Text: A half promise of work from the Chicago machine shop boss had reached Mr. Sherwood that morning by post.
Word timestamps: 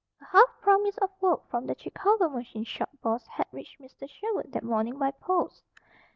A 0.19 0.25
half 0.25 0.49
promise 0.63 0.97
of 0.97 1.11
work 1.21 1.47
from 1.51 1.67
the 1.67 1.77
Chicago 1.77 2.27
machine 2.27 2.63
shop 2.63 2.89
boss 3.03 3.27
had 3.27 3.45
reached 3.51 3.79
Mr. 3.79 4.09
Sherwood 4.09 4.51
that 4.51 4.63
morning 4.63 4.97
by 4.97 5.11
post. 5.11 5.61